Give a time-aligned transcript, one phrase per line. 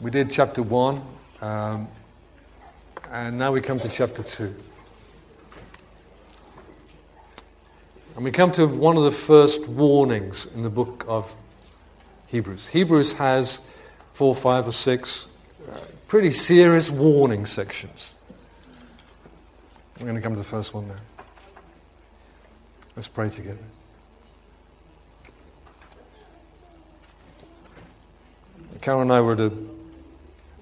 [0.00, 1.02] We did chapter 1,
[1.40, 1.88] um,
[3.10, 4.54] and now we come to chapter 2.
[8.14, 11.34] And we come to one of the first warnings in the book of
[12.28, 12.68] Hebrews.
[12.68, 13.66] Hebrews has
[14.12, 15.26] four, five, or six
[15.68, 18.14] uh, pretty serious warning sections.
[19.98, 20.94] I'm going to come to the first one now.
[22.94, 23.58] Let's pray together.
[28.80, 29.52] Karen and I were at a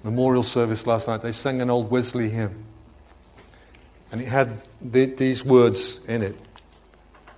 [0.03, 1.21] memorial service last night.
[1.21, 2.63] They sang an old Wesley hymn.
[4.11, 6.37] And it had the, these words in it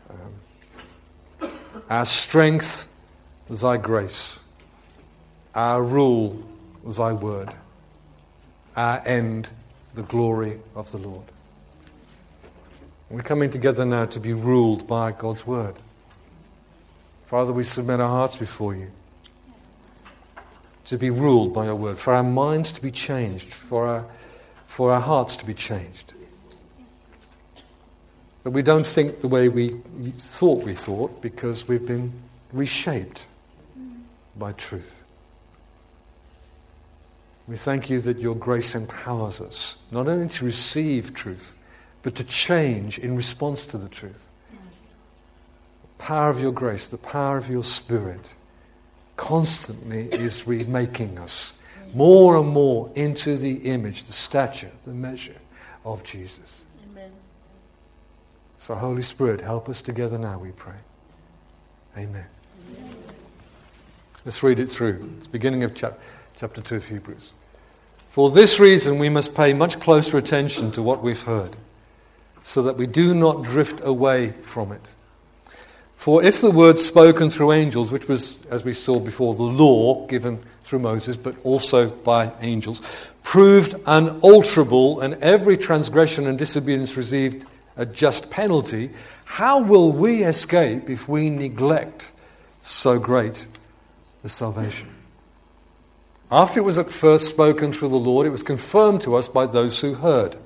[0.09, 1.49] um,
[1.89, 2.87] Our strength,
[3.49, 4.41] thy grace.
[5.55, 6.43] Our rule,
[6.85, 7.49] thy word.
[8.75, 9.49] Our end,
[9.95, 11.25] the glory of the Lord.
[13.09, 15.73] We're coming together now to be ruled by God's word.
[17.25, 18.91] Father, we submit our hearts before you
[20.89, 24.05] to be ruled by your word, for our minds to be changed, for our,
[24.65, 26.15] for our hearts to be changed.
[28.41, 29.79] That we don't think the way we
[30.17, 32.11] thought we thought because we've been
[32.51, 33.27] reshaped
[34.35, 35.03] by truth.
[37.47, 41.55] We thank you that your grace empowers us not only to receive truth,
[42.01, 44.29] but to change in response to the truth.
[45.81, 48.33] The power of your grace, the power of your spirit
[49.19, 51.61] constantly is remaking us
[51.93, 55.35] more and more into the image, the stature, the measure
[55.83, 56.65] of Jesus.
[56.89, 57.11] Amen.
[58.55, 60.77] So, Holy Spirit, help us together now, we pray.
[61.97, 62.25] Amen.
[62.77, 62.95] Amen.
[64.23, 65.09] Let's read it through.
[65.17, 65.99] It's beginning of chap-
[66.39, 67.33] chapter 2 of Hebrews.
[68.07, 71.57] For this reason, we must pay much closer attention to what we've heard,
[72.41, 74.87] so that we do not drift away from it.
[75.99, 80.07] For if the word spoken through angels, which was, as we saw before, the law
[80.07, 82.81] given through Moses, but also by angels,
[83.21, 88.91] proved unalterable, and every transgression and disobedience received a just penalty,
[89.25, 92.13] how will we escape if we neglect
[92.61, 93.45] so great
[94.23, 94.95] a salvation?
[96.31, 99.45] After it was at first spoken through the Lord, it was confirmed to us by
[99.47, 100.37] those who heard.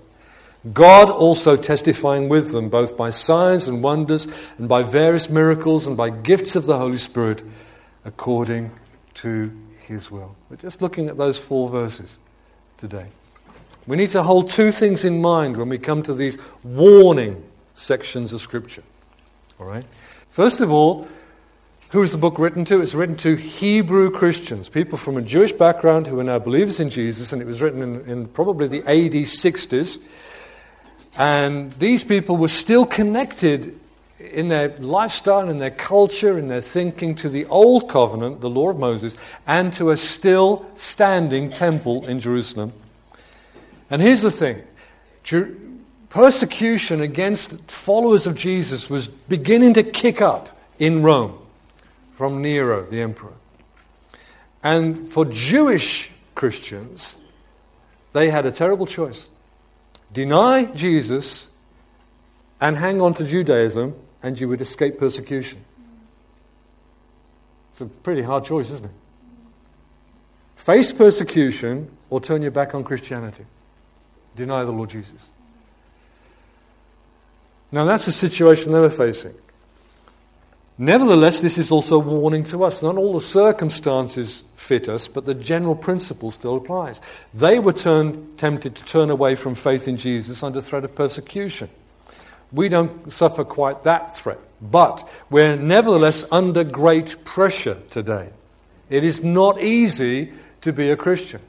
[0.72, 5.98] God also testifying with them, both by signs and wonders, and by various miracles, and
[5.98, 7.44] by gifts of the Holy Spirit,
[8.06, 8.72] according
[9.16, 10.36] to his will.
[10.50, 12.20] We're just looking at those four verses
[12.78, 13.08] today.
[13.86, 17.44] We need to hold two things in mind when we come to these warning
[17.74, 18.84] sections of Scripture.
[19.60, 19.86] All right?
[20.30, 21.08] First of all,
[21.90, 22.82] who is the book written to?
[22.82, 26.90] It's written to Hebrew Christians, people from a Jewish background who are now believers in
[26.90, 30.00] Jesus, and it was written in, in probably the AD 60s.
[31.16, 33.80] And these people were still connected
[34.20, 38.70] in their lifestyle, in their culture, in their thinking to the old covenant, the law
[38.70, 39.16] of Moses,
[39.46, 42.74] and to a still standing temple in Jerusalem.
[43.90, 44.64] And here's the thing
[46.10, 51.38] persecution against followers of Jesus was beginning to kick up in Rome
[52.14, 53.34] from Nero, the emperor.
[54.64, 57.20] And for Jewish Christians,
[58.14, 59.30] they had a terrible choice
[60.14, 61.50] deny Jesus
[62.62, 65.66] and hang on to Judaism, and you would escape persecution.
[67.72, 68.92] It's a pretty hard choice, isn't it?
[70.56, 73.46] Face persecution or turn your back on Christianity.
[74.36, 75.32] Deny the Lord Jesus.
[77.72, 79.34] Now, that's the situation they were facing.
[80.78, 82.82] Nevertheless, this is also a warning to us.
[82.82, 87.00] Not all the circumstances fit us, but the general principle still applies.
[87.34, 91.70] They were turned, tempted to turn away from faith in Jesus under threat of persecution.
[92.52, 98.30] We don't suffer quite that threat, but we're nevertheless under great pressure today.
[98.90, 101.42] It is not easy to be a Christian.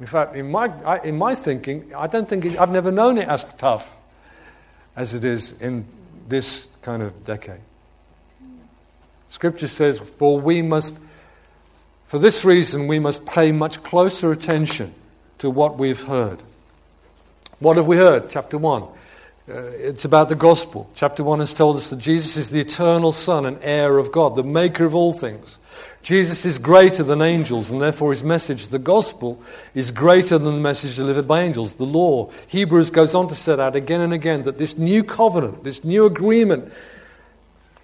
[0.00, 3.28] In fact, in my, in my thinking, I don't think it, I've never known it
[3.28, 3.98] as tough
[4.94, 5.86] as it is in
[6.28, 7.60] this kind of decade.
[9.28, 11.02] Scripture says, For we must,
[12.04, 14.94] for this reason, we must pay much closer attention
[15.38, 16.42] to what we've heard.
[17.58, 18.30] What have we heard?
[18.30, 18.82] Chapter 1.
[19.48, 20.90] Uh, it's about the gospel.
[20.94, 24.34] Chapter 1 has told us that Jesus is the eternal Son and heir of God,
[24.34, 25.60] the maker of all things.
[26.02, 29.40] Jesus is greater than angels, and therefore his message, the gospel,
[29.72, 32.28] is greater than the message delivered by angels, the law.
[32.48, 36.06] Hebrews goes on to set out again and again that this new covenant, this new
[36.06, 36.72] agreement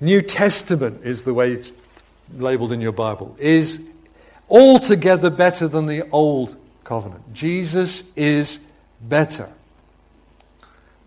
[0.02, 1.72] New Testament is the way it's
[2.36, 3.88] labeled in your Bible, is
[4.50, 7.32] altogether better than the Old Covenant.
[7.32, 8.68] Jesus is
[9.00, 9.48] better.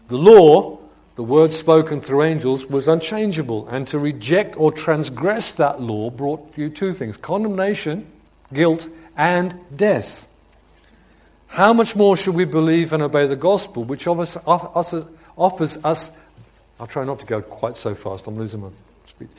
[0.07, 0.79] The law,
[1.15, 6.57] the word spoken through angels, was unchangeable, and to reject or transgress that law brought
[6.57, 8.07] you two things condemnation,
[8.53, 8.87] guilt,
[9.17, 10.25] and death.
[11.47, 16.11] How much more should we believe and obey the gospel, which offers, offers us,
[16.79, 18.69] I'll try not to go quite so fast, I'm losing my
[19.05, 19.29] speech,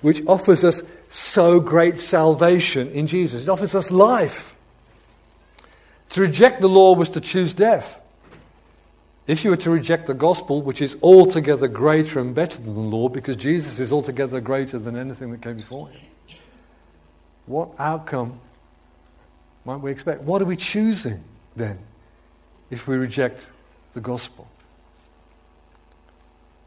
[0.00, 3.42] which offers us so great salvation in Jesus.
[3.42, 4.56] It offers us life.
[6.10, 8.02] To reject the law was to choose death.
[9.26, 12.80] If you were to reject the gospel, which is altogether greater and better than the
[12.80, 16.00] law, because Jesus is altogether greater than anything that came before him,
[17.46, 18.40] what outcome
[19.64, 20.22] might we expect?
[20.22, 21.22] What are we choosing
[21.56, 21.78] then
[22.70, 23.50] if we reject
[23.94, 24.48] the gospel?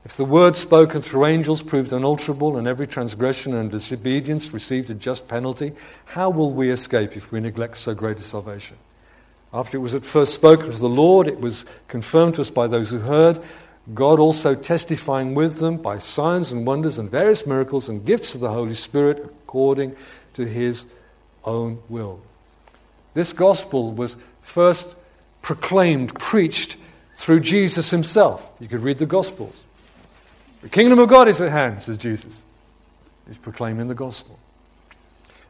[0.06, 4.94] If the word spoken through angels proved unalterable and every transgression and disobedience received a
[4.94, 5.74] just penalty,
[6.06, 8.78] how will we escape if we neglect so great a salvation?
[9.54, 12.68] After it was at first spoken to the Lord, it was confirmed to us by
[12.68, 13.40] those who heard,
[13.94, 18.42] God also testifying with them by signs and wonders and various miracles and gifts of
[18.42, 19.95] the Holy Spirit according
[20.34, 20.86] to his
[21.44, 22.22] own will.
[23.16, 24.95] This gospel was first
[25.42, 26.78] proclaimed, preached
[27.13, 28.52] through Jesus himself.
[28.60, 29.66] You could read the Gospels.
[30.61, 32.45] The kingdom of God is at hand, says Jesus.
[33.27, 34.38] He's proclaiming the gospel.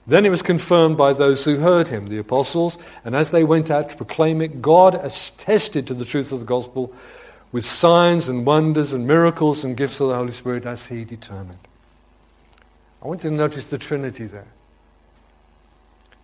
[0.06, 3.70] Then it was confirmed by those who heard him, the apostles, and as they went
[3.70, 6.94] out to proclaim it, God attested to the truth of the gospel
[7.52, 11.60] with signs and wonders and miracles and gifts of the Holy Spirit as he determined.
[13.04, 14.48] I want you to notice the Trinity there.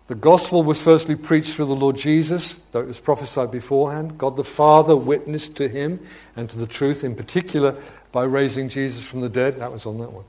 [0.08, 4.18] The gospel was firstly preached through the Lord Jesus, though it was prophesied beforehand.
[4.18, 5.98] God the Father witnessed to him
[6.36, 7.74] and to the truth, in particular
[8.12, 9.56] by raising Jesus from the dead.
[9.56, 10.24] That was on that one.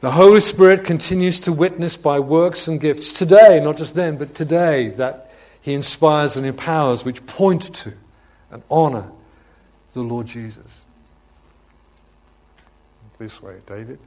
[0.00, 4.34] The Holy Spirit continues to witness by works and gifts today, not just then, but
[4.34, 5.30] today, that
[5.60, 7.92] He inspires and empowers, which point to
[8.50, 9.10] and honor
[9.92, 10.84] the Lord Jesus.
[13.18, 13.98] This way, David.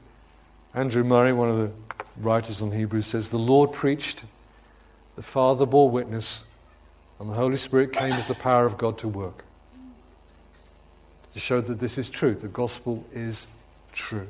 [0.74, 1.70] Andrew Murray, one of the
[2.16, 4.24] writers on Hebrews, says, The Lord preached,
[5.14, 6.46] the Father bore witness,
[7.20, 9.44] and the Holy Spirit came as the power of God to work.
[11.34, 13.46] To show that this is true, the gospel is
[13.92, 14.28] true.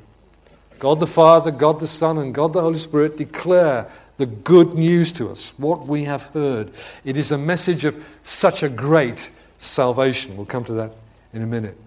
[0.79, 3.87] God the Father, God the Son, and God the Holy Spirit declare
[4.17, 6.71] the good news to us, what we have heard.
[7.03, 10.35] It is a message of such a great salvation.
[10.35, 10.91] We'll come to that
[11.33, 11.77] in a minute.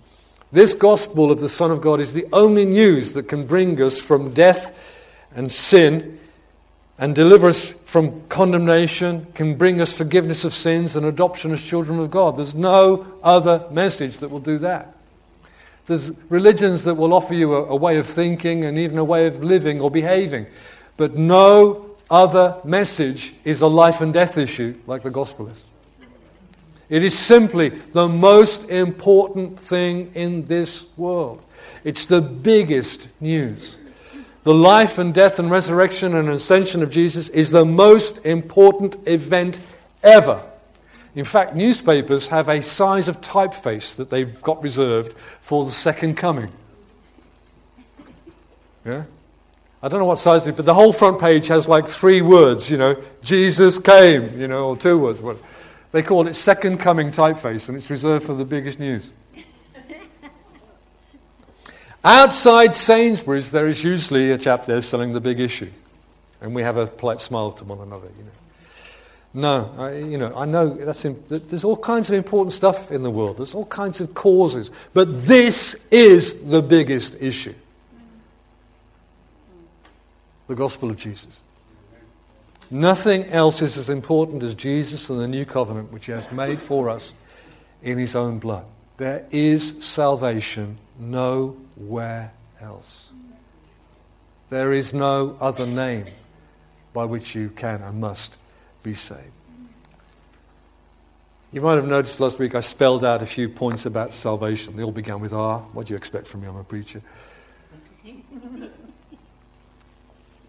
[0.52, 4.00] This gospel of the Son of God is the only news that can bring us
[4.00, 4.78] from death
[5.34, 6.18] and sin
[6.98, 12.00] and deliver us from condemnation, can bring us forgiveness of sins and adoption as children
[12.00, 12.36] of God.
[12.36, 14.94] There's no other message that will do that.
[15.88, 19.26] There's religions that will offer you a, a way of thinking and even a way
[19.26, 20.46] of living or behaving.
[20.98, 25.64] But no other message is a life and death issue like the gospel is.
[26.90, 31.44] It is simply the most important thing in this world.
[31.84, 33.78] It's the biggest news.
[34.42, 39.60] The life and death and resurrection and ascension of Jesus is the most important event
[40.02, 40.42] ever
[41.18, 46.16] in fact, newspapers have a size of typeface that they've got reserved for the second
[46.16, 46.48] coming.
[48.84, 49.02] Yeah?
[49.82, 52.22] I don't know what size it is, but the whole front page has like three
[52.22, 55.20] words, you know, Jesus came, you know, or two words.
[55.90, 59.12] They call it second coming typeface, and it's reserved for the biggest news.
[62.04, 65.70] Outside Sainsbury's, there is usually a chap there selling the big issue.
[66.40, 68.30] And we have a polite smile to one another, you know.
[69.38, 73.04] No, I, you know, I know that's in, there's all kinds of important stuff in
[73.04, 73.36] the world.
[73.36, 74.72] There's all kinds of causes.
[74.94, 77.54] But this is the biggest issue
[80.48, 81.44] the gospel of Jesus.
[82.68, 86.60] Nothing else is as important as Jesus and the new covenant which he has made
[86.60, 87.14] for us
[87.82, 88.64] in his own blood.
[88.96, 93.12] There is salvation nowhere else.
[94.48, 96.06] There is no other name
[96.92, 98.38] by which you can and must
[98.88, 99.20] be saved.
[101.52, 104.76] You might have noticed last week I spelled out a few points about salvation.
[104.76, 105.58] They all began with R.
[105.72, 106.48] What do you expect from me?
[106.48, 107.02] I'm a preacher.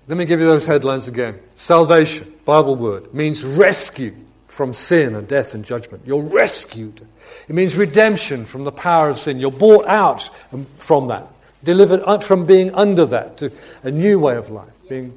[0.07, 1.39] Let me give you those headlines again.
[1.55, 4.15] Salvation, Bible word, means rescue
[4.47, 6.03] from sin and death and judgment.
[6.05, 7.05] You're rescued.
[7.47, 9.39] It means redemption from the power of sin.
[9.39, 10.29] You're bought out
[10.77, 11.31] from that,
[11.63, 13.51] delivered from being under that to
[13.83, 15.11] a new way of life, being,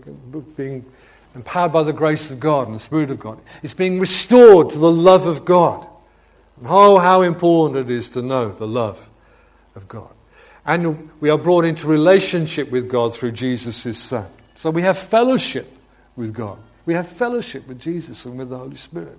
[0.57, 0.85] being
[1.35, 3.39] empowered by the grace of God and the Spirit of God.
[3.63, 5.87] It's being restored to the love of God.
[6.65, 9.09] Oh, how important it is to know the love
[9.75, 10.11] of God.
[10.65, 14.27] And we are brought into relationship with God through Jesus, his Son.
[14.55, 15.67] So we have fellowship
[16.15, 16.59] with God.
[16.87, 19.19] We have fellowship with Jesus and with the Holy Spirit.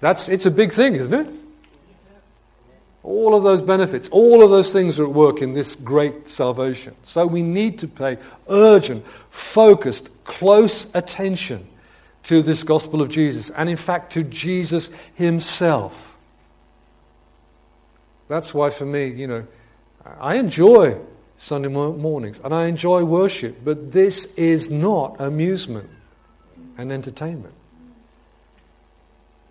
[0.00, 1.39] That's, it's a big thing, isn't it?
[3.02, 6.94] All of those benefits, all of those things are at work in this great salvation.
[7.02, 11.66] So we need to pay urgent, focused, close attention
[12.24, 16.18] to this gospel of Jesus, and in fact to Jesus himself.
[18.28, 19.46] That's why, for me, you know,
[20.04, 20.98] I enjoy
[21.36, 25.88] Sunday mornings and I enjoy worship, but this is not amusement
[26.76, 27.54] and entertainment.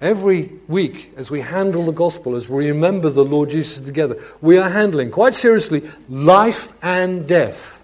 [0.02, 4.58] Every week, as we handle the gospel, as we remember the Lord Jesus together, we
[4.58, 7.84] are handling, quite seriously, life and death.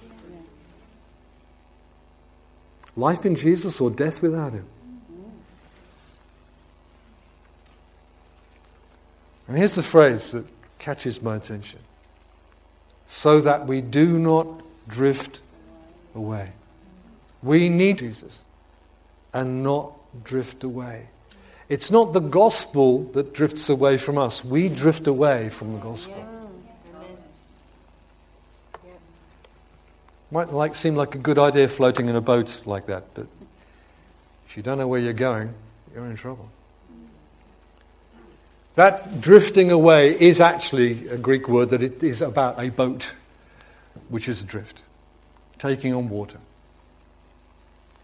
[2.95, 4.65] Life in Jesus or death without Him.
[9.47, 10.45] And here's the phrase that
[10.79, 11.79] catches my attention
[13.05, 14.47] so that we do not
[14.87, 15.41] drift
[16.15, 16.53] away.
[17.43, 18.43] We need Jesus
[19.33, 19.93] and not
[20.23, 21.09] drift away.
[21.67, 26.23] It's not the gospel that drifts away from us, we drift away from the gospel.
[30.31, 33.27] Might like, seem like a good idea floating in a boat like that, but
[34.45, 35.53] if you don't know where you're going,
[35.93, 36.49] you're in trouble.
[38.75, 43.15] That drifting away is actually a Greek word that it is about a boat
[44.09, 44.83] which is adrift,
[45.57, 46.39] taking on water.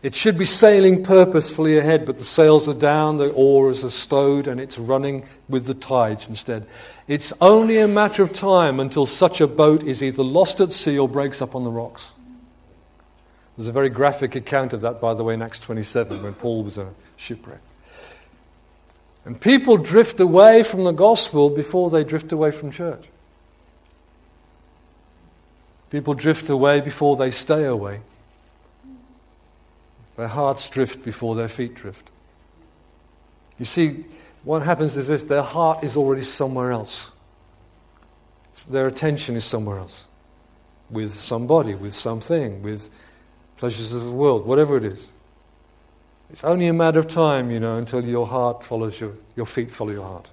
[0.03, 4.47] It should be sailing purposefully ahead, but the sails are down, the oars are stowed,
[4.47, 6.65] and it's running with the tides instead.
[7.07, 10.97] It's only a matter of time until such a boat is either lost at sea
[10.97, 12.13] or breaks up on the rocks.
[13.57, 16.63] There's a very graphic account of that, by the way, in Acts 27 when Paul
[16.63, 17.59] was a shipwreck.
[19.23, 23.07] And people drift away from the gospel before they drift away from church.
[25.91, 27.99] People drift away before they stay away.
[30.21, 32.11] Their hearts drift before their feet drift.
[33.57, 34.05] You see,
[34.43, 37.11] what happens is this their heart is already somewhere else.
[38.69, 40.07] Their attention is somewhere else.
[40.91, 42.91] With somebody, with something, with
[43.57, 45.09] pleasures of the world, whatever it is.
[46.29, 49.71] It's only a matter of time, you know, until your heart follows your, your feet
[49.71, 50.29] follow your heart.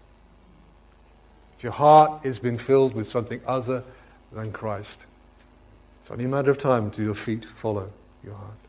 [1.57, 3.83] If your heart has been filled with something other
[4.33, 5.07] than Christ,
[6.01, 7.91] it's only a matter of time until your feet follow
[8.23, 8.68] your heart.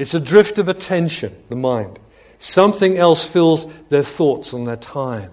[0.00, 2.00] It's a drift of attention, the mind.
[2.38, 5.30] Something else fills their thoughts and their time.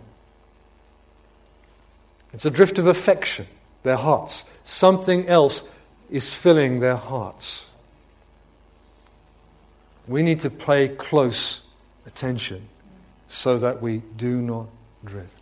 [2.33, 3.47] It's a drift of affection,
[3.83, 4.45] their hearts.
[4.63, 5.67] Something else
[6.11, 7.67] is filling their hearts
[10.07, 11.63] we need to pay close
[12.05, 12.67] attention
[13.27, 14.67] so that we do not
[15.03, 15.41] drift.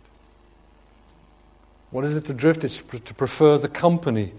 [1.90, 2.64] What is it to drift?
[2.64, 4.32] It's to prefer the company,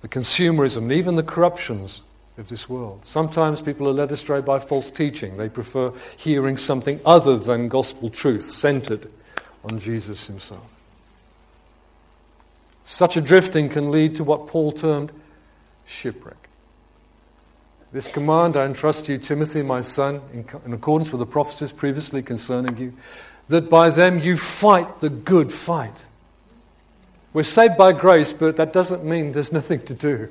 [0.00, 2.02] the consumerism, and even the corruptions
[2.40, 3.04] of this world.
[3.04, 5.36] Sometimes people are led astray by false teaching.
[5.36, 9.08] They prefer hearing something other than gospel truth centered
[9.62, 10.66] on Jesus himself.
[12.82, 15.12] Such a drifting can lead to what Paul termed
[15.86, 16.48] shipwreck.
[17.92, 21.72] This command I entrust to you, Timothy, my son, in, in accordance with the prophecies
[21.72, 22.94] previously concerning you,
[23.48, 26.06] that by them you fight the good fight.
[27.32, 30.28] We're saved by grace, but that doesn't mean there's nothing to do.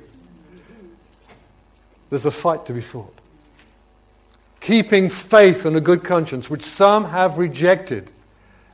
[2.10, 3.14] There's a fight to be fought.
[4.60, 8.10] Keeping faith and a good conscience, which some have rejected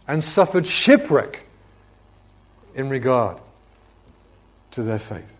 [0.09, 1.45] and suffered shipwreck
[2.75, 3.39] in regard
[4.73, 5.39] to their faith.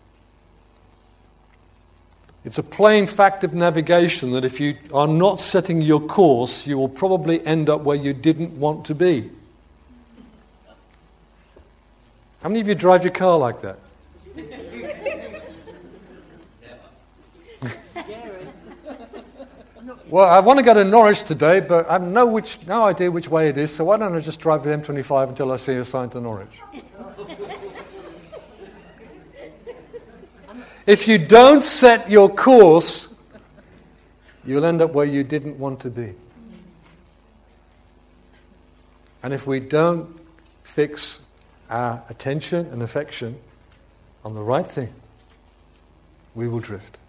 [2.45, 6.79] It's a plain fact of navigation that if you are not setting your course, you
[6.79, 9.31] will probably end up where you didn't want to be.
[12.41, 13.81] How many of you drive your car like that?
[20.09, 23.11] Well, I want to go to Norwich today, but I have no, which, no idea
[23.11, 25.75] which way it is, so why don't I just drive the M25 until I see
[25.75, 26.61] a sign to Norwich?
[30.87, 33.13] If you don't set your course,
[34.45, 36.15] you'll end up where you didn't want to be.
[39.25, 40.17] And if we don't
[40.63, 41.27] fix
[41.69, 43.37] our attention and affection
[44.25, 44.95] on the right thing,
[46.37, 47.01] we will drift.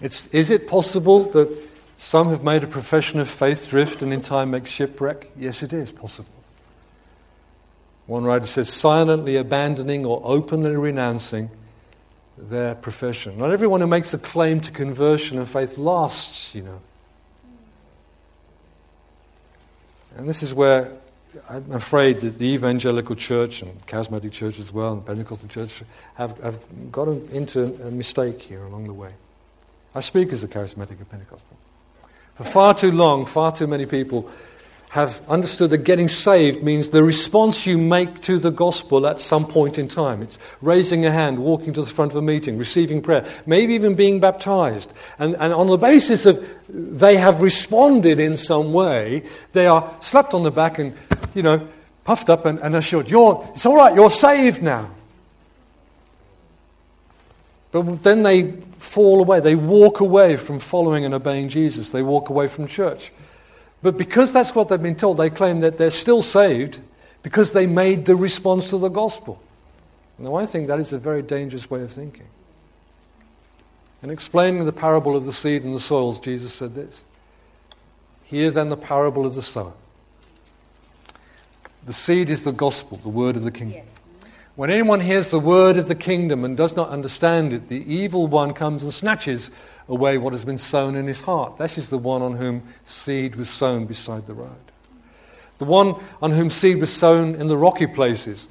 [0.00, 1.48] It's, is it possible that
[1.96, 5.30] some have made a profession of faith drift and in time make shipwreck?
[5.36, 6.30] Yes, it is possible.
[8.06, 11.50] One writer says, silently abandoning or openly renouncing
[12.36, 13.38] their profession.
[13.38, 16.80] Not everyone who makes a claim to conversion and faith lasts, you know.
[20.16, 20.92] And this is where
[21.48, 25.82] I'm afraid that the evangelical church and charismatic church as well, and Pentecostal church,
[26.14, 26.58] have, have
[26.92, 29.12] got into a mistake here along the way.
[29.94, 31.56] I speak as a charismatic Pentecostal.
[32.34, 34.28] For far too long, far too many people
[34.90, 39.44] have understood that getting saved means the response you make to the gospel at some
[39.44, 40.22] point in time.
[40.22, 43.96] It's raising a hand, walking to the front of a meeting, receiving prayer, maybe even
[43.96, 44.92] being baptized.
[45.18, 50.32] And, and on the basis of they have responded in some way, they are slapped
[50.32, 50.96] on the back and,
[51.34, 51.66] you know,
[52.04, 54.90] puffed up and, and assured, you're, it's all right, you're saved now.
[57.72, 58.52] But then they
[58.84, 59.40] fall away.
[59.40, 61.88] They walk away from following and obeying Jesus.
[61.88, 63.12] They walk away from church.
[63.82, 66.80] But because that's what they've been told, they claim that they're still saved
[67.22, 69.42] because they made the response to the gospel.
[70.18, 72.26] Now, I think that is a very dangerous way of thinking.
[74.02, 77.06] In explaining the parable of the seed and the soils, Jesus said this
[78.24, 79.72] Hear then the parable of the sower.
[81.86, 83.86] The seed is the gospel, the word of the kingdom.
[84.56, 88.28] When anyone hears the word of the kingdom and does not understand it, the evil
[88.28, 89.50] one comes and snatches
[89.88, 91.56] away what has been sown in his heart.
[91.56, 94.50] This is the one on whom seed was sown beside the road.
[95.58, 98.48] The one on whom seed was sown in the rocky places.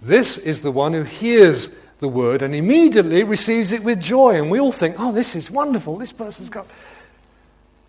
[0.00, 4.40] This is the one who hears the word and immediately receives it with joy.
[4.40, 5.98] And we all think, oh, this is wonderful.
[5.98, 6.66] This person's got.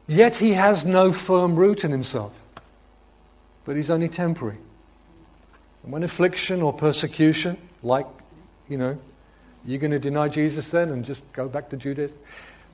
[0.08, 2.42] Yet he has no firm root in himself.
[3.64, 4.58] But he's only temporary.
[5.86, 8.08] And when affliction or persecution, like,
[8.68, 8.98] you know,
[9.64, 12.18] you're going to deny Jesus then and just go back to Judaism?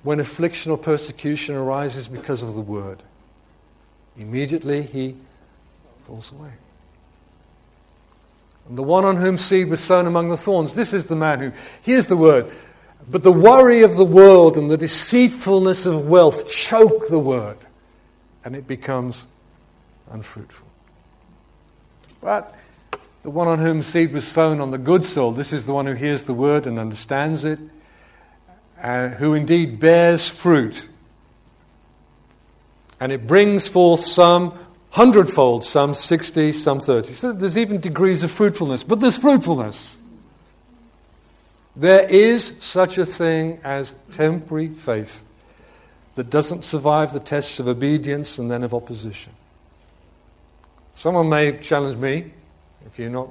[0.03, 3.03] When affliction or persecution arises because of the word,
[4.17, 5.17] immediately he
[6.07, 6.53] falls away.
[8.69, 11.39] And the one on whom seed was sown among the thorns, this is the man
[11.41, 11.51] who
[11.81, 12.49] hears the word,
[13.09, 17.57] but the worry of the world and the deceitfulness of wealth choke the word,
[18.45, 19.27] and it becomes
[20.11, 20.67] unfruitful.
[22.21, 22.55] But
[23.21, 25.85] the one on whom seed was sown on the good soil, this is the one
[25.85, 27.59] who hears the word and understands it,
[28.81, 30.87] uh, who indeed bears fruit.
[32.99, 34.57] And it brings forth some
[34.89, 37.13] hundredfold, some 60, some 30.
[37.13, 40.01] So there's even degrees of fruitfulness, but there's fruitfulness.
[41.75, 45.23] There is such a thing as temporary faith
[46.15, 49.31] that doesn't survive the tests of obedience and then of opposition.
[50.93, 52.33] Someone may challenge me
[52.91, 53.29] if you're not,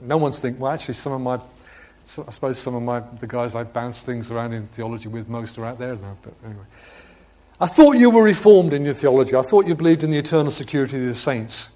[0.00, 3.56] no one's thinking, well, actually, some of my, I suppose some of my, the guys
[3.56, 6.64] I bounce things around in theology with most are out there now, but anyway.
[7.60, 9.34] I thought you were reformed in your theology.
[9.34, 11.72] I thought you believed in the eternal security of the saints.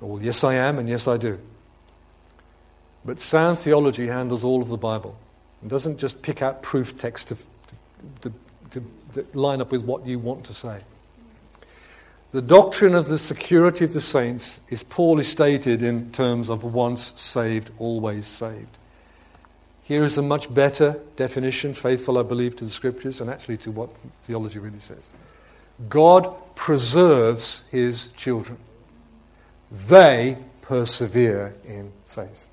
[0.00, 1.38] Well, yes, I am, and yes, I do.
[3.04, 5.16] But sound theology handles all of the Bible
[5.60, 7.36] and doesn't just pick out proof text to,
[8.22, 8.32] to,
[8.70, 8.82] to,
[9.14, 10.80] to line up with what you want to say.
[12.30, 17.14] The doctrine of the security of the saints is poorly stated in terms of once
[17.16, 18.78] saved, always saved.
[19.82, 23.70] Here is a much better definition, faithful, I believe, to the scriptures and actually to
[23.70, 23.88] what
[24.22, 25.08] theology really says.
[25.88, 28.58] God preserves his children,
[29.70, 32.50] they persevere in faith.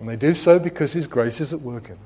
[0.00, 1.98] And they do so because his grace is at work in them.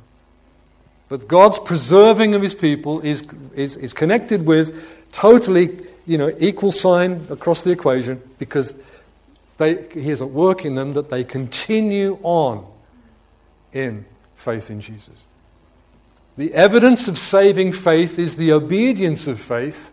[1.09, 3.23] But God's preserving of his people is,
[3.55, 8.81] is, is connected with totally, you know, equal sign across the equation because
[9.57, 12.67] they, he is at work in them that they continue on
[13.73, 15.25] in faith in Jesus.
[16.37, 19.93] The evidence of saving faith is the obedience of faith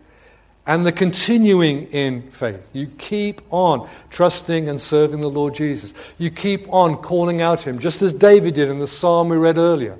[0.66, 2.70] and the continuing in faith.
[2.72, 5.94] You keep on trusting and serving the Lord Jesus.
[6.18, 9.58] You keep on calling out Him, just as David did in the psalm we read
[9.58, 9.98] earlier.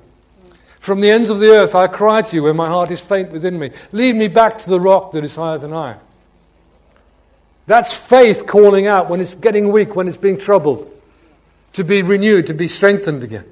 [0.87, 3.29] From the ends of the earth I cry to you when my heart is faint
[3.29, 3.71] within me.
[3.91, 5.97] Lead me back to the rock that is higher than I.
[7.65, 10.89] That's faith calling out when it's getting weak, when it's being troubled,
[11.73, 13.43] to be renewed, to be strengthened again.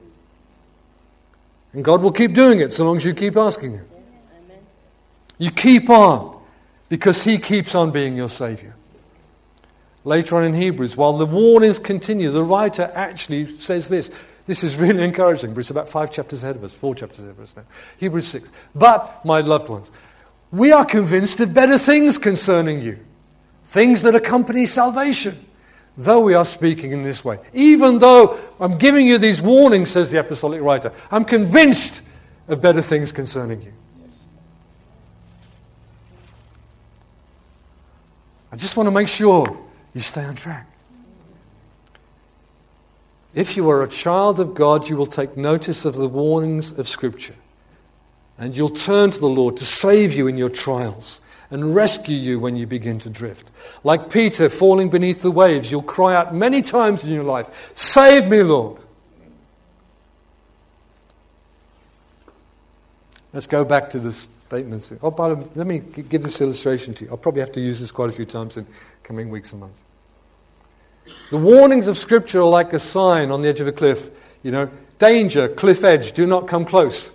[1.73, 3.85] And God will keep doing it so long as you keep asking Him.
[5.37, 6.41] You keep on
[6.87, 8.77] because He keeps on being your Savior.
[10.05, 14.09] Later on in Hebrews, while the warnings continue, the writer actually says this
[14.45, 17.31] this is really encouraging, but it's about five chapters ahead of us, four chapters ahead
[17.31, 17.63] of us now.
[17.97, 18.51] Hebrews 6.
[18.75, 19.91] But, my loved ones,
[20.51, 22.99] we are convinced of better things concerning you,
[23.63, 25.37] things that accompany salvation,
[25.97, 27.39] though we are speaking in this way.
[27.53, 32.03] Even though I'm giving you these warnings, says the apostolic writer, I'm convinced
[32.47, 33.73] of better things concerning you.
[38.51, 39.57] I just want to make sure
[39.93, 40.69] you stay on track.
[43.35, 46.87] If you are a child of God, you will take notice of the warnings of
[46.87, 47.35] Scripture.
[48.37, 51.19] And you'll turn to the Lord to save you in your trials
[51.51, 53.51] and rescue you when you begin to drift.
[53.83, 58.29] Like Peter falling beneath the waves, you'll cry out many times in your life, Save
[58.29, 58.81] me, Lord.
[63.33, 64.93] Let's go back to the statements.
[65.01, 67.11] Oh, but let me give this illustration to you.
[67.11, 68.65] I'll probably have to use this quite a few times in
[69.03, 69.81] coming weeks and months.
[71.29, 74.09] The warnings of Scripture are like a sign on the edge of a cliff.
[74.43, 77.11] You know, danger, cliff edge, do not come close.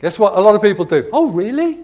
[0.00, 0.34] Guess what?
[0.34, 1.08] A lot of people do.
[1.12, 1.78] Oh, really?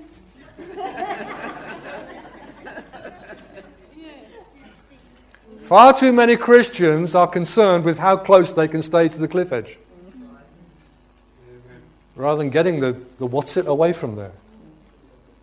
[5.63, 9.53] Far too many Christians are concerned with how close they can stay to the cliff
[9.53, 9.79] edge
[12.17, 14.33] rather than getting the, the what's it away from there.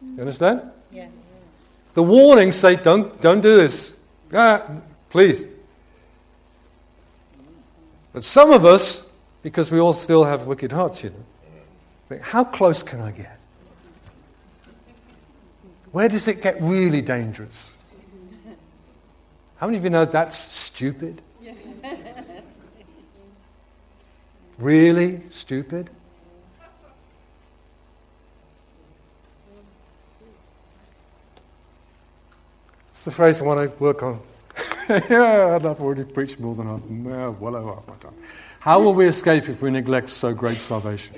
[0.01, 0.61] You understand?
[0.91, 1.07] Yeah.
[1.93, 3.97] The warnings say, don't, don't do this.
[4.33, 4.63] Ah,
[5.13, 5.47] please.
[8.13, 11.23] But some of us, because we all still have wicked hearts, you know,
[12.09, 13.39] think, how close can I get?
[15.91, 17.77] Where does it get really dangerous?
[19.57, 21.21] How many of you know that's stupid?
[24.57, 25.91] Really stupid?
[32.89, 34.19] It's the phrase I want to work on.
[34.89, 38.13] yeah, and I've already preached more than I've well, over my time.
[38.59, 41.15] How will we escape if we neglect so great salvation?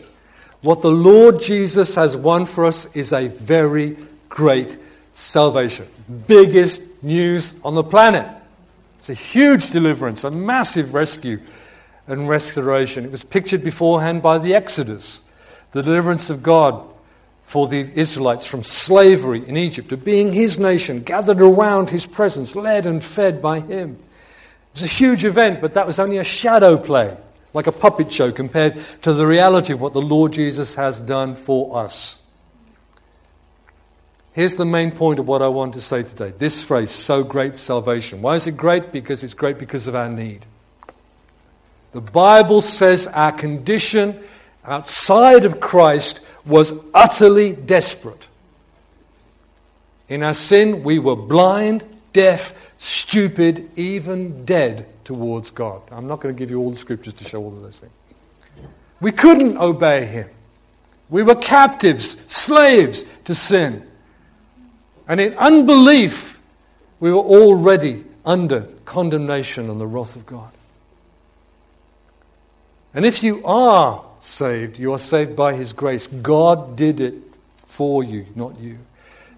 [0.62, 3.98] What the Lord Jesus has won for us is a very
[4.30, 4.78] great
[5.12, 5.88] salvation.
[6.28, 8.28] Biggest news on the planet.
[8.98, 11.40] It's a huge deliverance, a massive rescue
[12.08, 13.06] and restoration.
[13.06, 15.28] It was pictured beforehand by the Exodus,
[15.72, 16.88] the deliverance of God
[17.46, 22.56] for the Israelites from slavery in Egypt, of being his nation, gathered around his presence,
[22.56, 23.92] led and fed by him.
[23.92, 27.16] It was a huge event, but that was only a shadow play,
[27.54, 31.36] like a puppet show, compared to the reality of what the Lord Jesus has done
[31.36, 32.22] for us.
[34.34, 36.34] Here's the main point of what I want to say today.
[36.38, 38.22] This phrase, so great salvation.
[38.22, 38.92] Why is it great?
[38.92, 40.46] Because it's great because of our need.
[41.94, 44.22] The Bible says our condition
[44.66, 48.28] outside of Christ was utterly desperate.
[50.08, 55.82] In our sin, we were blind, deaf, stupid, even dead towards God.
[55.92, 57.94] I'm not going to give you all the scriptures to show all of those things.
[59.02, 60.30] We couldn't obey Him.
[61.10, 63.88] We were captives, slaves to sin.
[65.08, 66.40] And in unbelief,
[67.00, 70.52] we were already under condemnation and the wrath of God.
[72.94, 74.80] And if you are saved.
[74.80, 76.08] You are saved by His grace.
[76.08, 77.16] God did it
[77.64, 78.80] for you, not you.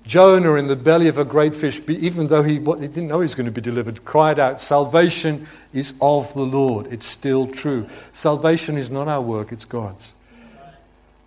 [0.03, 3.23] Jonah, in the belly of a great fish, even though he, he didn't know he
[3.23, 6.87] was going to be delivered, cried out, Salvation is of the Lord.
[6.93, 7.87] It's still true.
[8.13, 10.15] Salvation is not our work, it's God's.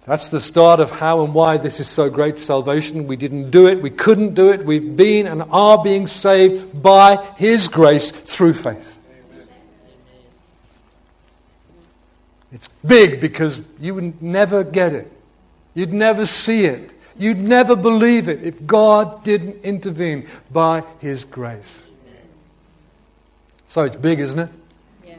[0.07, 3.07] That's the start of how and why this is so great salvation.
[3.07, 4.64] We didn't do it, we couldn't do it.
[4.64, 9.00] We've been and are being saved by His grace through faith.
[12.53, 15.11] It's big because you would never get it.
[15.75, 16.95] You'd never see it.
[17.17, 21.87] You'd never believe it if God didn't intervene by His grace.
[23.67, 24.51] So it's big, isn't it?
[25.07, 25.17] Yeah.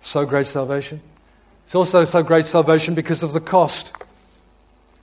[0.00, 1.00] So great salvation.
[1.64, 3.94] It's also so great salvation because of the cost.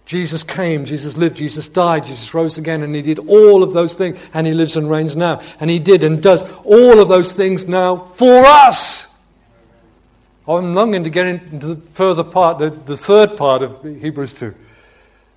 [0.06, 3.94] Jesus came, Jesus lived, Jesus died, Jesus rose again, and He did all of those
[3.96, 5.41] things, and He lives and reigns now.
[5.60, 9.14] And He did and does all of those things now for us.
[10.47, 14.53] I'm longing to get into the further part, the, the third part of Hebrews 2.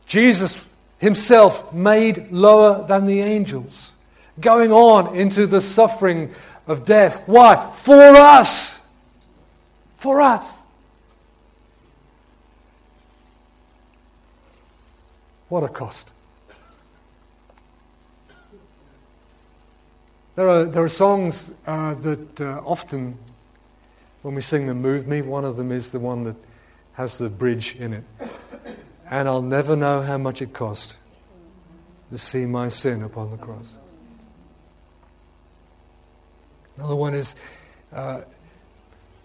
[0.05, 0.69] Jesus
[0.99, 3.95] himself made lower than the angels,
[4.41, 6.31] going on into the suffering
[6.67, 7.27] of death.
[7.27, 7.71] Why?
[7.73, 8.87] For us.
[9.97, 10.61] For us.
[15.49, 16.13] What a cost.
[20.37, 23.19] There are, there are songs uh, that uh, often
[24.29, 26.37] when we sing them Move Me, one of them is the one that
[26.93, 28.05] has the bridge in it.
[29.11, 30.99] And I'll never know how much it cost
[32.11, 33.79] to see my sin upon the cross.
[36.77, 37.35] Another one is
[37.91, 38.21] uh,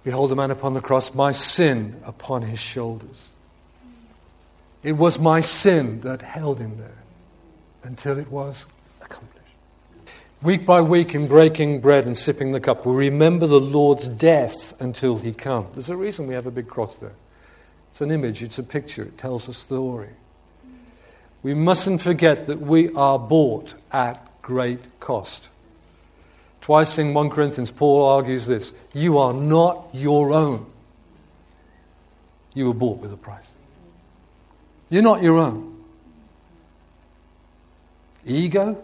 [0.06, 3.36] Behold the man upon the cross, my sin upon his shoulders.
[4.84, 7.04] It was my sin that held him there
[7.84, 8.68] until it was
[10.44, 14.80] Week by week, in breaking bread and sipping the cup, we remember the Lord's death
[14.82, 15.74] until he comes.
[15.74, 17.14] There's a reason we have a big cross there.
[17.90, 20.10] It's an image, it's a picture, it tells a story.
[21.44, 25.48] We mustn't forget that we are bought at great cost.
[26.60, 30.66] Twice in 1 Corinthians, Paul argues this You are not your own.
[32.54, 33.56] You were bought with a price.
[34.90, 35.86] You're not your own.
[38.26, 38.84] Ego?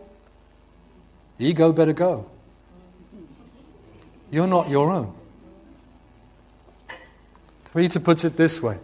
[1.39, 2.29] Ego better go.
[4.29, 5.15] You're not your own.
[7.73, 8.77] Peter puts it this way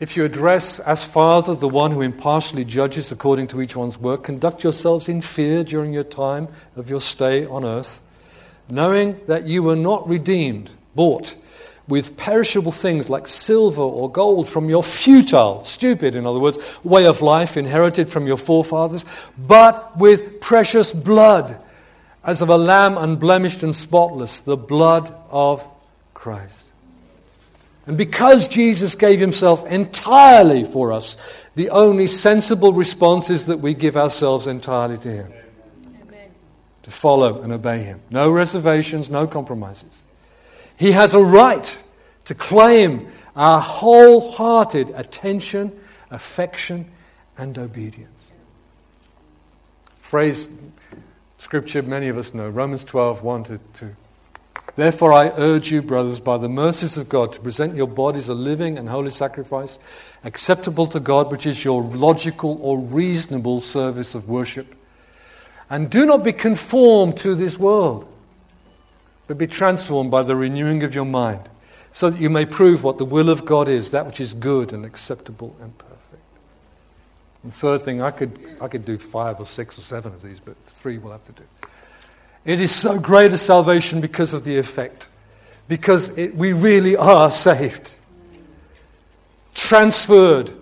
[0.00, 4.24] If you address as Father the one who impartially judges according to each one's work,
[4.24, 8.02] conduct yourselves in fear during your time of your stay on earth,
[8.70, 11.36] knowing that you were not redeemed, bought
[11.88, 17.06] with perishable things like silver or gold from your futile, stupid, in other words, way
[17.06, 19.04] of life inherited from your forefathers,
[19.36, 21.58] but with precious blood,
[22.24, 25.68] as of a lamb unblemished and spotless, the blood of
[26.14, 26.72] Christ.
[27.86, 31.16] And because Jesus gave himself entirely for us,
[31.54, 35.32] the only sensible response is that we give ourselves entirely to him.
[36.00, 36.30] Amen.
[36.84, 38.00] To follow and obey him.
[38.08, 40.04] No reservations, no compromises.
[40.82, 41.80] He has a right
[42.24, 45.70] to claim our wholehearted attention,
[46.10, 46.90] affection,
[47.38, 48.32] and obedience.
[49.98, 50.48] Phrase,
[51.38, 53.96] scripture many of us know, Romans 12, 1 to 2.
[54.74, 58.34] Therefore, I urge you, brothers, by the mercies of God, to present your bodies a
[58.34, 59.78] living and holy sacrifice,
[60.24, 64.74] acceptable to God, which is your logical or reasonable service of worship.
[65.70, 68.11] And do not be conformed to this world,
[69.26, 71.48] but be transformed by the renewing of your mind,
[71.90, 74.72] so that you may prove what the will of God is, that which is good
[74.72, 75.92] and acceptable and perfect.
[77.42, 80.40] And third thing, I could, I could do five or six or seven of these,
[80.40, 81.44] but three we'll have to do.
[82.44, 85.08] It is so great a salvation because of the effect,
[85.68, 87.94] because it, we really are saved,
[89.54, 90.52] transferred,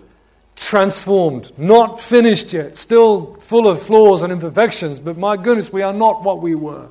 [0.55, 5.93] transformed, not finished yet, still full of flaws and imperfections, but my goodness, we are
[5.93, 6.87] not what we were.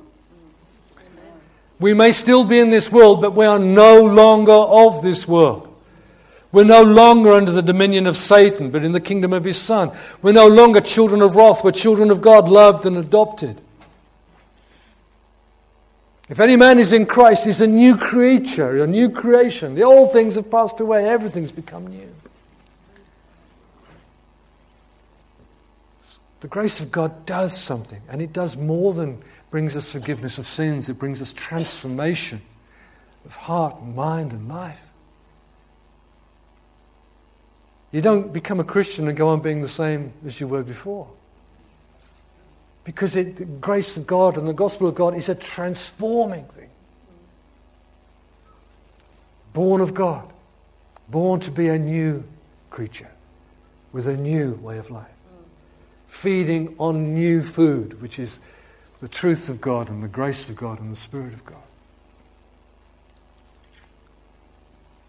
[1.81, 5.67] We may still be in this world, but we are no longer of this world.
[6.51, 9.91] We're no longer under the dominion of Satan, but in the kingdom of his Son.
[10.21, 13.59] We're no longer children of wrath, we're children of God, loved and adopted.
[16.29, 19.73] If any man is in Christ, he's a new creature, a new creation.
[19.73, 22.13] The old things have passed away, everything's become new.
[26.41, 30.47] The grace of God does something, and it does more than brings us forgiveness of
[30.47, 32.41] sins, it brings us transformation
[33.25, 34.87] of heart and mind and life.
[37.91, 41.07] You don't become a Christian and go on being the same as you were before.
[42.85, 46.69] Because it, the grace of God and the gospel of God is a transforming thing.
[49.51, 50.31] Born of God,
[51.09, 52.23] born to be a new
[52.69, 53.11] creature
[53.91, 55.05] with a new way of life.
[56.07, 58.39] Feeding on new food, which is
[59.01, 61.57] the truth of God and the grace of God and the Spirit of God.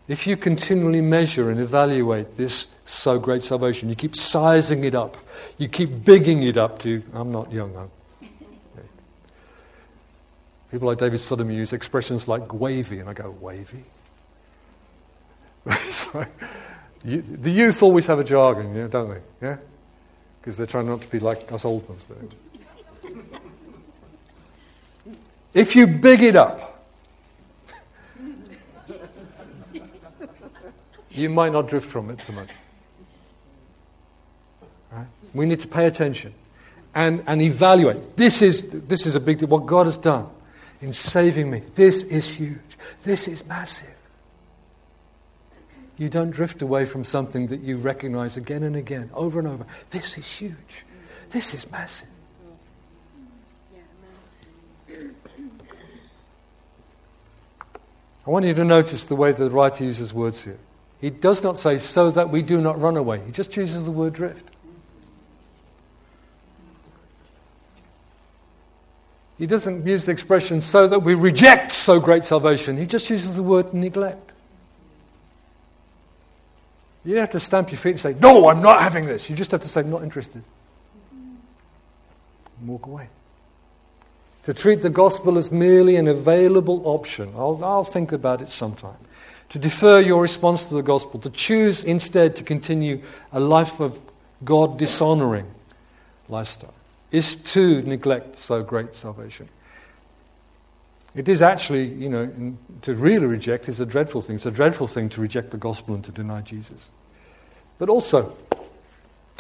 [0.08, 5.16] If you continually measure and evaluate this so great salvation, you keep sizing it up,
[5.58, 7.90] you keep bigging it up to, I'm not young, I'm,
[10.70, 13.84] People like David Sodom use expressions like wavy, and I go, wavy?
[16.14, 16.32] like,
[17.04, 19.20] you, the youth always have a jargon, yeah, don't they?
[19.40, 19.58] Yeah?
[20.40, 22.04] Because they're trying not to be like us old ones.
[25.54, 26.86] If you big it up,
[31.10, 32.50] you might not drift from it so much.
[34.90, 35.06] Right?
[35.34, 36.34] We need to pay attention
[36.94, 38.16] and, and evaluate.
[38.16, 39.48] This is, this is a big deal.
[39.48, 40.26] What God has done
[40.80, 42.78] in saving me, this is huge.
[43.04, 43.94] This is massive.
[45.98, 49.66] You don't drift away from something that you recognize again and again, over and over.
[49.90, 50.84] This is huge.
[51.28, 52.08] This is massive.
[58.26, 60.58] I want you to notice the way the writer uses words here.
[61.00, 63.20] He does not say, so that we do not run away.
[63.26, 64.48] He just chooses the word drift.
[69.38, 72.76] He doesn't use the expression, so that we reject so great salvation.
[72.76, 74.32] He just uses the word neglect.
[77.04, 79.28] You don't have to stamp your feet and say, no, I'm not having this.
[79.28, 80.44] You just have to say, not interested.
[81.10, 83.08] And walk away.
[84.44, 87.32] To treat the gospel as merely an available option.
[87.36, 88.96] I'll, I'll think about it sometime
[89.52, 93.02] to defer your response to the gospel, to choose instead to continue
[93.32, 94.00] a life of
[94.42, 95.46] God dishonoring
[96.30, 96.72] lifestyle,
[97.10, 99.50] is to neglect so great salvation.
[101.14, 104.36] It is actually, you know, to really reject is a dreadful thing.
[104.36, 106.90] It's a dreadful thing to reject the gospel and to deny Jesus.
[107.78, 108.34] But also,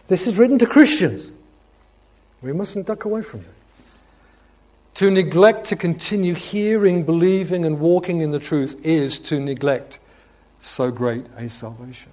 [0.08, 1.32] this is written to Christians.
[2.42, 3.61] We mustn't duck away from it.
[4.94, 10.00] To neglect to continue hearing, believing, and walking in the truth is to neglect
[10.58, 12.12] so great a salvation.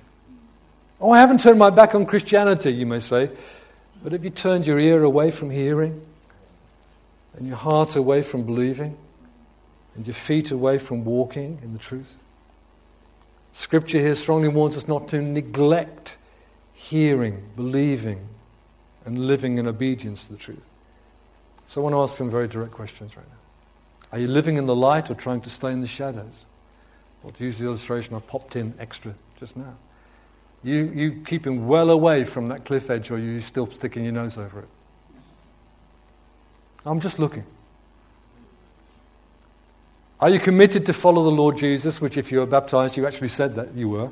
[1.02, 3.30] Oh, I haven't turned my back on Christianity, you may say.
[4.04, 6.02] But have you turned your ear away from hearing,
[7.36, 8.98] and your heart away from believing,
[9.96, 12.20] and your feet away from walking in the truth?
[13.52, 16.18] Scripture here strongly warns us not to neglect
[16.72, 18.28] hearing, believing,
[19.06, 20.70] and living in obedience to the truth.
[21.70, 23.38] So I want to ask some very direct questions right now.
[24.12, 26.48] Are you living in the light or trying to stay in the shadows?
[27.24, 29.76] Or to use the illustration I popped in extra just now.
[30.64, 34.14] You, you keeping well away from that cliff edge or are you still sticking your
[34.14, 34.68] nose over it?
[36.88, 37.46] I'm just looking.
[40.20, 43.28] Are you committed to follow the Lord Jesus, which, if you were baptized, you actually
[43.28, 44.10] said that you were?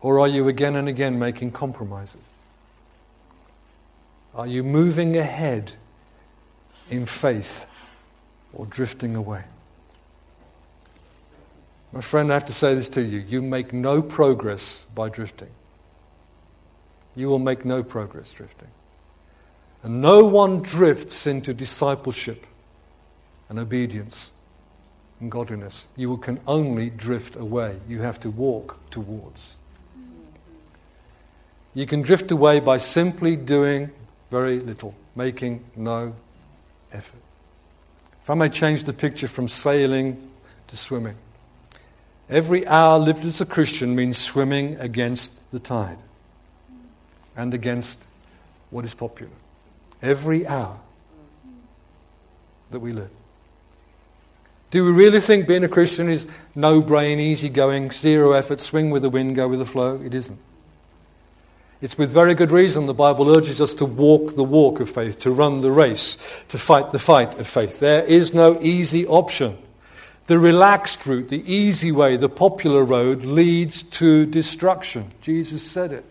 [0.00, 2.33] Or are you again and again making compromises?
[4.34, 5.72] Are you moving ahead
[6.90, 7.70] in faith
[8.52, 9.44] or drifting away?
[11.92, 13.20] My friend, I have to say this to you.
[13.20, 15.50] You make no progress by drifting.
[17.14, 18.68] You will make no progress drifting.
[19.84, 22.46] And no one drifts into discipleship
[23.48, 24.32] and obedience
[25.20, 25.86] and godliness.
[25.94, 27.76] You can only drift away.
[27.88, 29.58] You have to walk towards.
[31.74, 33.92] You can drift away by simply doing
[34.34, 36.12] very little, making no
[36.92, 37.20] effort.
[38.20, 40.28] If I may change the picture from sailing
[40.66, 41.14] to swimming,
[42.28, 45.98] every hour lived as a Christian means swimming against the tide
[47.36, 48.08] and against
[48.70, 49.30] what is popular.
[50.02, 50.80] Every hour
[52.72, 53.12] that we live.
[54.70, 58.90] Do we really think being a Christian is no brain, easy going, zero effort, swing
[58.90, 60.02] with the wind, go with the flow?
[60.04, 60.40] It isn't.
[61.80, 65.18] It's with very good reason the Bible urges us to walk the walk of faith,
[65.20, 66.16] to run the race,
[66.48, 67.80] to fight the fight of faith.
[67.80, 69.58] There is no easy option.
[70.26, 75.10] The relaxed route, the easy way, the popular road leads to destruction.
[75.20, 76.04] Jesus said it.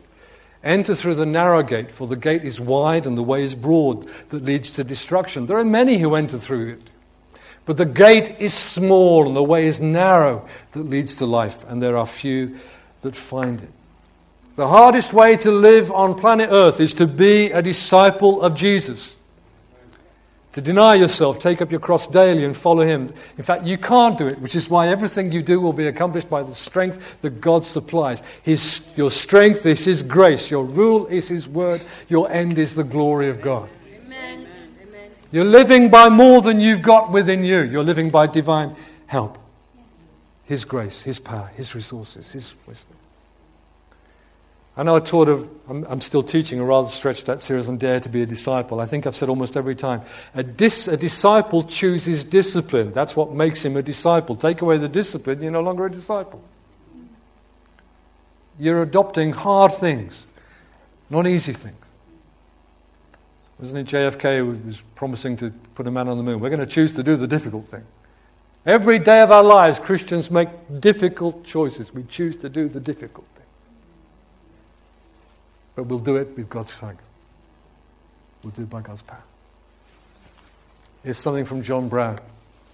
[0.64, 4.08] Enter through the narrow gate, for the gate is wide and the way is broad
[4.30, 5.48] that leads to destruction.
[5.48, 6.90] There are many who enter through it.
[7.66, 11.82] But the gate is small and the way is narrow that leads to life, and
[11.82, 12.58] there are few
[13.02, 13.72] that find it.
[14.56, 19.18] The hardest way to live on planet Earth is to be a disciple of Jesus.
[20.52, 23.12] To deny yourself, take up your cross daily, and follow Him.
[23.38, 26.30] In fact, you can't do it, which is why everything you do will be accomplished
[26.30, 28.22] by the strength that God supplies.
[28.44, 32.84] His, your strength is His grace, your rule is His word, your end is the
[32.84, 33.68] glory of God.
[33.96, 34.48] Amen.
[35.32, 37.62] You're living by more than you've got within you.
[37.62, 38.76] You're living by divine
[39.08, 39.40] help.
[40.44, 42.98] His grace, His power, His resources, His wisdom.
[44.76, 47.78] I know I taught of, I'm, I'm, still teaching a rather stretched out series on
[47.78, 48.80] Dare to be a Disciple.
[48.80, 50.02] I think I've said almost every time.
[50.34, 52.92] A, dis, a disciple chooses discipline.
[52.92, 54.36] That's what makes him a disciple.
[54.36, 56.44] Take away the discipline, you're no longer a disciple.
[58.60, 60.28] You're adopting hard things,
[61.10, 61.78] not easy things.
[63.60, 66.40] Wasn't it JFK who was promising to put a man on the moon?
[66.40, 67.84] We're going to choose to do the difficult thing.
[68.66, 71.94] Every day of our lives, Christians make difficult choices.
[71.94, 73.43] We choose to do the difficult thing.
[75.76, 77.08] But we'll do it with God's strength.
[78.44, 79.24] We'll do it by God's power.
[81.04, 82.20] Here's something from John Brown,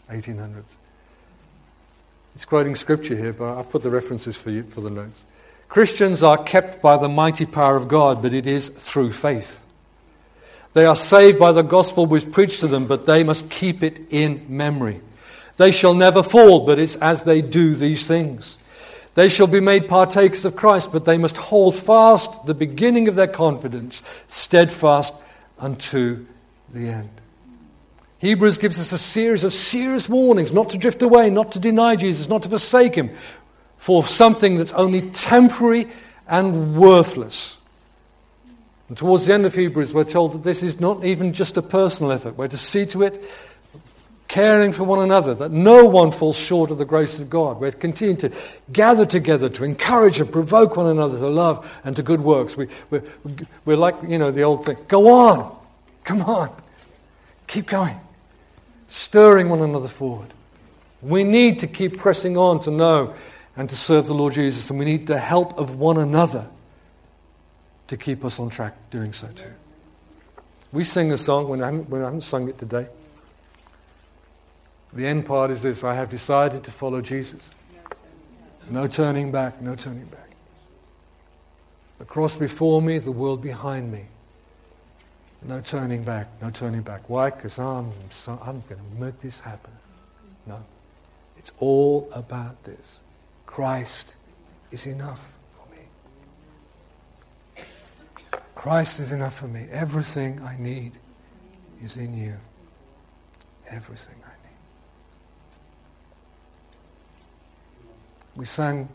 [0.10, 0.76] 1800s.
[2.34, 5.26] He's quoting scripture here, but I've put the references for you for the notes.
[5.68, 9.66] Christians are kept by the mighty power of God, but it is through faith.
[10.74, 14.00] They are saved by the gospel which preached to them, but they must keep it
[14.10, 15.02] in memory.
[15.58, 18.60] They shall never fall, but it's as they do these things.
[19.20, 23.16] They shall be made partakers of Christ, but they must hold fast the beginning of
[23.16, 25.14] their confidence, steadfast
[25.58, 26.26] unto
[26.74, 27.10] the end.
[28.20, 31.98] Hebrews gives us a series of serious warnings not to drift away, not to deny
[31.98, 33.10] Jesus, not to forsake him
[33.76, 35.88] for something that's only temporary
[36.26, 37.58] and worthless.
[38.88, 41.62] And towards the end of Hebrews, we're told that this is not even just a
[41.62, 42.38] personal effort.
[42.38, 43.22] We're to see to it,
[44.30, 47.60] caring for one another, that no one falls short of the grace of God.
[47.60, 48.32] We're continuing to
[48.72, 52.56] gather together to encourage and provoke one another to love and to good works.
[52.56, 53.04] We, we're,
[53.66, 55.58] we're like, you know, the old thing go on,
[56.04, 56.56] come on,
[57.48, 58.00] keep going,
[58.88, 60.32] stirring one another forward.
[61.02, 63.16] We need to keep pressing on to know
[63.58, 66.48] and to serve the Lord Jesus, and we need the help of one another
[67.88, 69.52] to keep us on track doing so too.
[70.72, 72.88] We sing a song when I haven't, when I haven't sung it today.
[74.94, 77.56] The end part is this I have decided to follow Jesus.
[78.70, 80.30] No turning back, no turning back.
[81.98, 84.06] The cross before me, the world behind me.
[85.42, 87.10] No turning back, no turning back.
[87.10, 87.30] Why?
[87.30, 89.72] Because I'm, so, I'm going to make this happen.
[90.46, 90.64] No.
[91.38, 93.02] It's all about this.
[93.46, 94.16] Christ
[94.72, 95.34] is enough.
[95.54, 97.64] For me.
[98.56, 99.66] Christ is enough for me.
[99.72, 100.94] Everything I need
[101.82, 102.36] is in you.
[103.70, 104.58] Everything I need.
[108.40, 108.88] We sang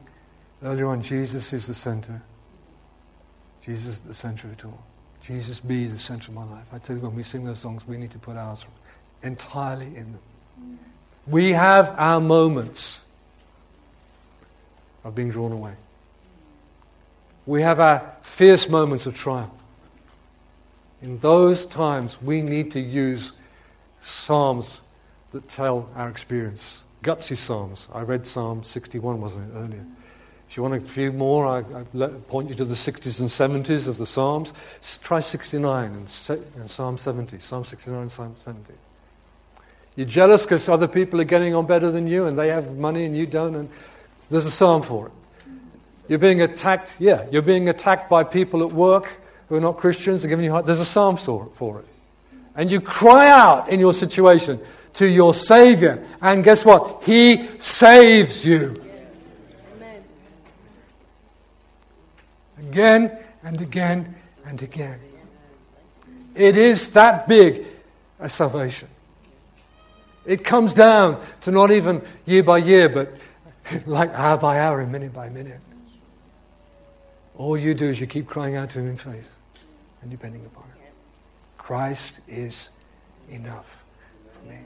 [0.63, 2.23] earlier on, Jesus is the center.
[3.61, 4.83] Jesus is the center of it all.
[5.21, 6.67] Jesus be the center of my life.
[6.73, 8.67] I tell you, when we sing those songs, we need to put ours
[9.23, 10.79] entirely in them.
[11.27, 13.07] We have our moments
[15.05, 15.75] of being drawn away.
[17.45, 19.53] We have our fierce moments of triumph.
[21.03, 23.33] In those times, we need to use
[24.01, 24.81] psalms
[25.33, 26.84] that tell our experience.
[27.05, 27.89] Gutsy psalms.
[27.93, 29.85] I read Psalm 61, wasn't it, earlier?
[30.49, 33.89] If you want a few more, I, I point you to the 60s and 70s
[33.89, 34.53] of the Psalms.
[35.03, 37.39] Try 69 and, and Psalm 70.
[37.39, 38.73] Psalm 69 and Psalm 70.
[39.97, 43.05] You're jealous because other people are getting on better than you and they have money
[43.05, 43.69] and you don't, and
[44.31, 45.13] there's a psalm for it.
[46.09, 50.25] You're being attacked, yeah, you're being attacked by people at work who are not Christians
[50.25, 50.67] and giving you heart.
[50.67, 51.87] There's a psalm for it.
[52.57, 54.61] And you cry out in your situation
[54.95, 57.03] to your Savior, and guess what?
[57.05, 58.75] He saves you.
[62.59, 64.15] Again and again
[64.47, 64.99] and again.
[66.35, 67.65] It is that big
[68.19, 68.89] a salvation.
[70.25, 73.15] It comes down to not even year by year, but
[73.87, 75.61] like hour by hour and minute by minute.
[77.37, 79.37] All you do is you keep crying out to Him in faith
[80.03, 80.93] and depending upon Him.
[81.59, 82.71] Christ is
[83.31, 83.85] enough
[84.31, 84.59] for me.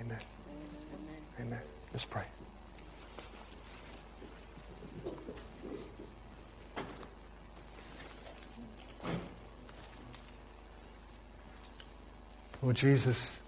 [0.00, 0.18] Amen.
[1.40, 1.60] Amen.
[1.92, 2.24] Let's pray.
[12.62, 13.40] Lord Jesus,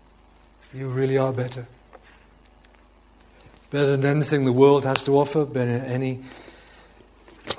[0.72, 1.66] you really are better.
[3.70, 6.20] Better than anything the world has to offer, better than any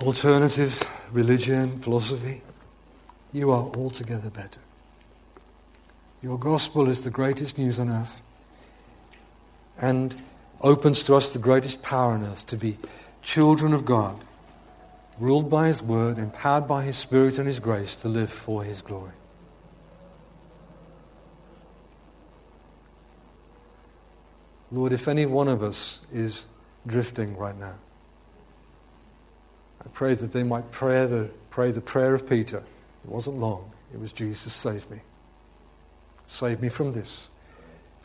[0.01, 2.41] alternative religion, philosophy.
[3.31, 4.59] You are altogether better.
[6.21, 8.21] Your gospel is the greatest news on earth
[9.77, 10.15] and
[10.61, 12.77] opens to us the greatest power on earth to be
[13.21, 14.19] children of God,
[15.19, 18.81] ruled by His word, empowered by His Spirit and His grace to live for His
[18.81, 19.11] glory.
[24.71, 26.47] Lord, if any one of us is
[26.87, 27.75] drifting right now,
[29.83, 32.57] I pray that they might pray the, pray the prayer of Peter.
[33.03, 33.71] It wasn't long.
[33.93, 34.99] It was Jesus, save me.
[36.25, 37.30] Save me from this.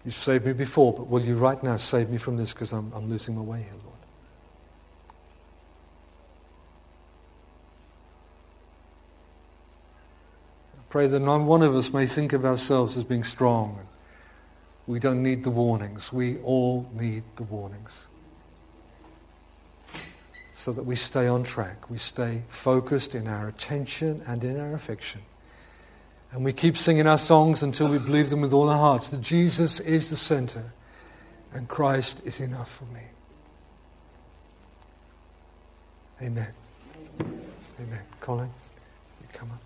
[0.07, 2.90] You saved me before, but will you right now save me from this because I'm,
[2.94, 3.96] I'm losing my way here, Lord?
[10.78, 13.86] I pray that not one of us may think of ourselves as being strong
[14.86, 16.12] we don't need the warnings.
[16.12, 18.09] We all need the warnings.
[20.52, 21.90] So that we stay on track.
[21.90, 25.22] We stay focused in our attention and in our affection.
[26.37, 29.22] And we keep singing our songs until we believe them with all our hearts that
[29.22, 30.74] Jesus is the center
[31.55, 33.01] and Christ is enough for me.
[36.20, 36.53] Amen.
[37.80, 38.03] Amen.
[38.20, 38.51] Colin,
[39.22, 39.66] you come up.